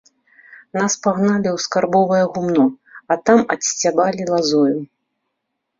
Нас 0.77 0.93
пагналі 1.03 1.49
ў 1.55 1.65
скарбовае 1.65 2.23
гумно, 2.33 2.65
а 3.11 3.21
там 3.29 3.39
адсцябалі 3.59 4.23
лазою. 4.35 4.77